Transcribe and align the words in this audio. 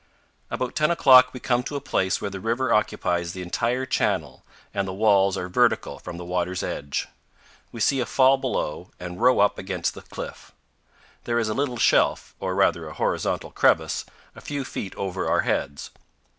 About 0.49 0.75
ten 0.75 0.89
o'clock 0.89 1.31
we 1.31 1.39
come 1.39 1.61
to 1.61 1.75
a 1.75 1.79
place 1.79 2.19
where 2.19 2.31
the 2.31 2.39
river 2.39 2.73
occupies 2.73 3.33
the 3.33 3.43
entire 3.43 3.85
channel 3.85 4.43
and 4.73 4.87
the 4.87 4.93
walls 4.93 5.37
are 5.37 5.47
vertical 5.47 5.99
from 5.99 6.17
the 6.17 6.25
water's 6.25 6.63
edge. 6.63 7.07
We 7.71 7.81
see 7.81 7.99
a 7.99 8.07
fall 8.07 8.39
below 8.39 8.89
and 8.99 9.21
row 9.21 9.41
up 9.41 9.59
against 9.59 9.93
the 9.93 10.01
cliff. 10.01 10.53
There 11.25 11.37
is 11.37 11.49
a 11.49 11.53
little 11.53 11.77
shelf, 11.77 12.33
or 12.39 12.55
rather 12.55 12.87
a 12.87 12.93
horizontal 12.95 13.51
crevice, 13.51 14.03
a 14.35 14.41
few 14.41 14.65
feet 14.65 14.95
over 14.95 15.29
our 15.29 15.41
heads. 15.41 15.91